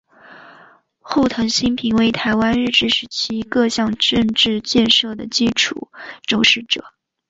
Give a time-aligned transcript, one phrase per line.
[1.01, 5.91] 后藤新平为台湾日治时期各项政经建设的基础
[6.25, 6.83] 肇始者。